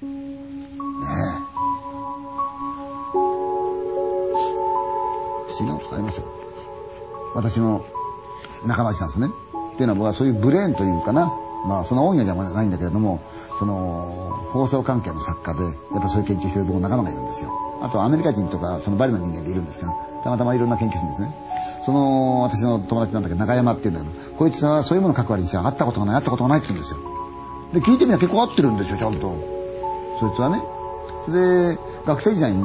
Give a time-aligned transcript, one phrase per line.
[0.00, 0.12] 不思
[5.60, 6.24] 議なことありますよ。
[7.34, 7.84] 私の
[8.64, 9.26] 仲間内なんですね。
[9.74, 11.30] っていうのは僕はそういうブレーンというかな、
[11.66, 13.20] まあその音楽じゃないんだけれども、
[13.58, 17.52] その放送関係の作家で、やっぱそういう研究してる僕の仲間がいるんですよ。
[17.82, 19.92] あとはアメリカ人とかそのバリの人間でいるんですけど、
[20.24, 21.34] たまたまいろんな研究するんですね。
[21.84, 27.00] その私の友達なんだけど中山っていうんだけど、こいつはそういうものを書く割にさ、会ったことがない、会ったことがないって言うんですよ。
[27.74, 29.49] で、聞いてみれば結構合ってるんですよ、ちゃんと。
[30.20, 30.62] そいつはね。
[31.24, 32.62] それで、学生時代に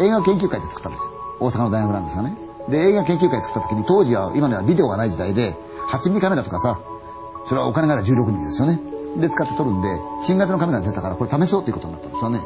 [0.00, 1.12] 映画研究会で作ったんですよ。
[1.40, 2.36] 大阪の大学なんですがね。
[2.68, 5.56] で、映画研究会作った時に当時は今ではビデオがない時代で、
[5.88, 6.80] 8ミリカメラとかさ、
[7.46, 8.80] それはお金がある16ミリですよね。
[9.16, 9.88] で、使って撮るんで、
[10.20, 12.40] 新型のカメラが出たからこれ試そうっていうことになったんですよね。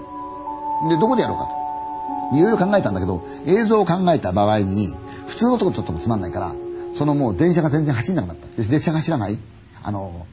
[0.88, 2.36] で、どこでやろうかと。
[2.36, 4.94] いろいろ考えたんだけど、映像を考えた場合に、
[5.26, 6.54] 普通のところちょっともつまんないから、
[6.94, 8.46] そのもう電車が全然走んなくなった。
[8.56, 9.38] 列車が走らない
[9.82, 10.26] あの、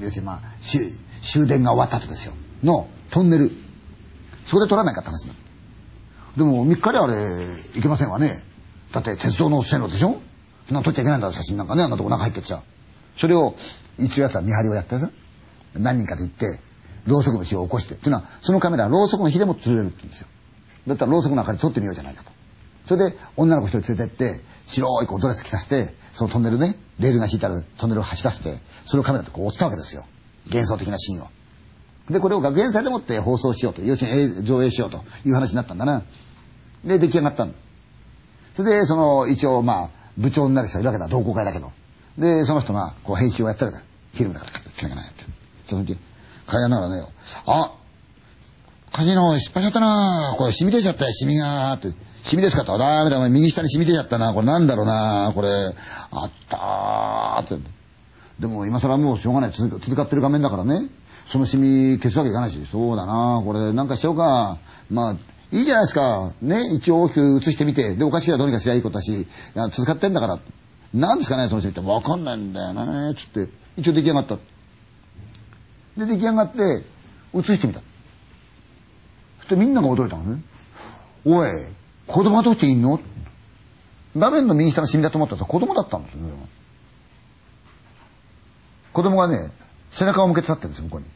[0.00, 2.32] 要するにまあ、終電が終わった後ですよ。
[2.62, 3.50] のトンネル。
[4.44, 5.34] そこで撮らないかって話な。
[6.36, 8.42] でも3日であれ、いけませんわね。
[8.92, 10.20] だって鉄道の線路でしょ？
[10.66, 12.62] そんな撮っちゃいけないんだ写真なんかね、あんなとこ中入ってっちゃう。
[13.18, 13.54] それを、
[13.98, 15.10] 一応やつは見張りをやってさ。
[15.74, 16.60] 何人かで行って、
[17.06, 17.94] ろうそくの火を起こして。
[17.94, 20.28] っていうのは、そのカメラはろうそくの火でも釣れるって言うんですよ。
[20.86, 22.30] だったらろうそくの明かり撮ってみようじゃないかと。
[22.86, 30.04] それで、女の子一人連れてって、白いこうドレス着させて、そのトンネルね、レールが引いてあるトンネルを走らせて、それをカメラでこう追ったわけですよ。
[30.46, 31.28] 幻想的なシーンを。
[32.10, 36.02] で、これを学園祭でもって放送しようと、要するに上映しようという話になったんだな。
[36.84, 37.54] で、出来上がったんだ。
[38.54, 41.72] それで、その、一応、まあ、部長になる人がいるわけだ、同好会だけど。
[42.18, 45.24] で、その人が、こう、編集をやったらだ、フィルムだからつながないって。
[45.68, 45.94] ちょっと、
[46.46, 47.06] 会話ながらね、
[47.46, 47.72] あ
[48.92, 51.88] カジノ失敗しちゃったなこれ染み出ちゃったよ、シミがって。
[52.24, 52.76] シミですかって。
[52.76, 55.48] ダメだ、お前右下に染み出ちゃったなこれなんだろうなこれ、
[56.10, 57.81] あったーって。
[58.42, 59.52] でも今更もうしょうがない。
[59.52, 60.88] 続かってる画面だからね。
[61.26, 62.58] そのシミ消すわけいかないし。
[62.66, 64.58] そうだなこれなんかしようか。
[64.90, 65.16] まあ、
[65.52, 66.32] いいじゃないですか。
[66.42, 67.94] ね、一応大きく映してみて。
[67.94, 70.40] で、おかしければどうにかすりゃいいことだし、いや続かってんだから。
[70.92, 71.80] なんですかね、その人って。
[71.80, 73.14] わかんないんだよね。
[73.14, 73.48] つって。
[73.76, 74.34] 一応出来上がった。
[75.96, 76.84] で、出来上がって、
[77.34, 77.80] 映してみた。
[79.38, 80.42] そしてみんなが驚いたのね。
[81.24, 81.48] おい、
[82.08, 82.98] 子供がどうしていんの？
[84.18, 86.32] 画面の右下のシミだと思ったら子供だったんですよね。
[88.92, 89.50] 子供がね、
[89.90, 91.06] 背中を向けて立ってるんですよ、向こうに。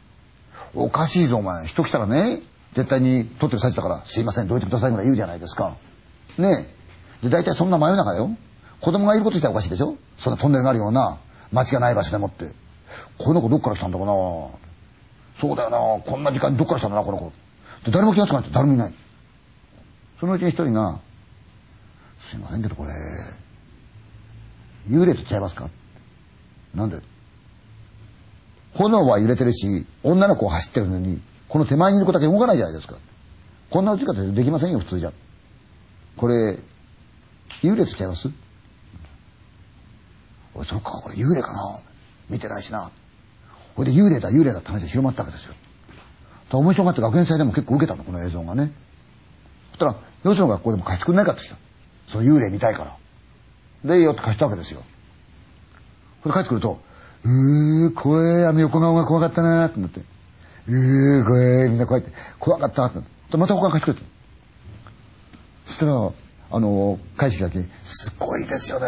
[0.74, 1.66] おかしいぞ、お前。
[1.66, 2.42] 人来たらね、
[2.74, 5.76] 絶対に撮ってる最中だから、すいません、どいてくださいぐらい言うじゃないですか。
[6.38, 6.68] ね
[7.22, 7.26] え。
[7.28, 8.30] で、大体そんな真夜中よ。
[8.80, 11.18] 子供がいること自体おかしいでしょそんなトンネルがあるような、
[11.52, 12.50] 街がない場所でもって。
[13.18, 14.68] この子どっから来たんだろうな
[15.40, 17.32] そうだよなこんな時間にどっから来たんだな、この子。
[17.84, 18.94] で、誰も気がつかないって誰もいない。
[20.20, 21.00] そのうちに一人が、
[22.20, 22.92] すいませんけどこれ、
[24.88, 25.68] 幽霊とっちゃいますか？
[26.74, 27.00] なんで？
[28.76, 32.96] 炎は揺れてるし、女の子は走ってるのに、この手前にいる子だけ動かないじゃないですか。
[33.70, 35.12] こんな打ち方できませんよ、普通じゃ。
[36.16, 36.58] これ、
[37.62, 38.30] 幽霊とちゃいます？
[40.54, 41.80] おい、そっか、これ幽霊かな
[42.28, 42.90] 見てないしな。
[43.74, 45.54] これで幽霊だ、幽霊だって話が広まったわけですよ。
[46.52, 48.72] 面白がって学園祭でも結構受けたの、この映像がね。
[49.72, 51.56] そしたら、よその学校でも貸してくんないかって来た。
[52.08, 52.96] その幽霊見たいから。
[53.84, 54.82] で、よって貸したわけですよ。
[56.22, 56.80] これ帰ってくると、
[57.26, 60.00] うー、怖え、あの横顔が怖かったなーってなって。
[60.68, 63.36] うー、怖え、みんなこうやって、怖かったってなって。
[63.36, 64.06] また他が貸してくれた。
[65.66, 66.12] そしたら、
[66.52, 68.86] あの、返してきた時、すごいですよね、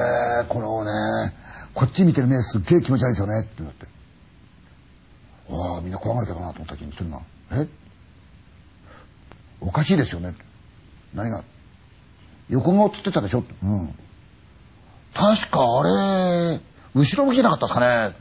[0.48, 1.34] このね、
[1.74, 3.86] こっち見てる目すっげえ気持ち悪いですよね、ってなって。
[5.50, 7.20] ああ、みんな怖がるけどなと思った時に一人が、
[7.52, 7.66] え？
[9.60, 10.34] おかしいですよね。
[11.14, 11.42] 何が？
[12.48, 13.42] 横顔つってたでしょ？
[13.62, 13.94] うん。
[15.14, 15.82] 確かあ
[16.52, 16.60] れ、
[16.94, 18.14] 後ろ向きじゃなかったですかね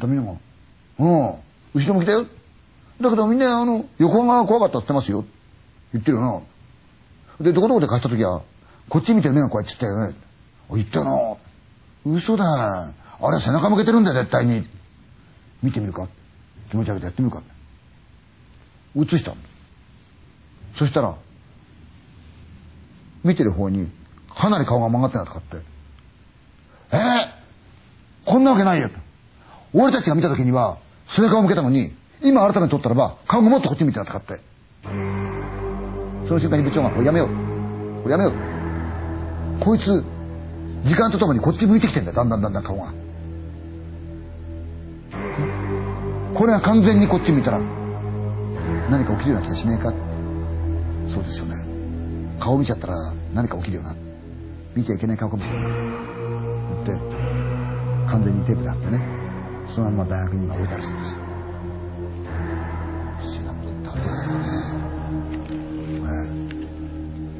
[0.00, 0.38] とみんなが、
[0.98, 1.34] うん、
[1.74, 2.26] 後ろ向きだよ。
[3.00, 5.24] だけどみんなあの、横が怖かったって言ってますよ。
[5.92, 6.22] 言ってるよ
[7.38, 7.44] な。
[7.44, 8.42] で、どこどこで貸した時は、
[8.88, 10.16] こっち見て目がこうやって言ったよね。
[10.72, 11.38] 言ったよ
[12.04, 12.12] な。
[12.12, 12.92] 嘘だ。
[13.22, 14.66] あれ背中向けてるんだよ、絶対に。
[15.62, 16.08] 見てみるか
[16.70, 17.42] 気持ち悪いでやってみるか
[18.96, 19.34] 映した
[20.74, 21.14] そしたら、
[23.24, 23.90] 見てる方に、
[24.34, 25.56] かなり顔が曲がってなかって。
[26.92, 27.19] えー、
[28.30, 28.90] こんなわけないよ。
[29.74, 30.78] 俺たちが見た時には、
[31.08, 31.92] 背中を向けたのに、
[32.22, 34.38] 今改めて撮ったらば、顔がもっとこっち見てなとかって。
[36.28, 37.28] その瞬間に部長が、これやめよう。
[38.02, 38.34] これやめよう。
[39.58, 40.04] こいつ、
[40.84, 42.92] 時間とともにこっち向いてきてんだよ、だんだんだんだん顔が。
[46.32, 47.60] これが完全にこっち見たら、
[48.90, 49.92] 何か起きるような気がしねえか。
[51.08, 51.56] そうですよね。
[52.38, 52.94] 顔見ちゃったら
[53.34, 53.96] 何か起きるよな。
[54.76, 55.66] 見ちゃいけない顔かもしれない。
[55.66, 55.72] っ
[56.84, 57.29] て、
[58.10, 58.98] 完全にテープで貼ってね、
[59.68, 61.29] そのまま大学に今置いてあるんですよ。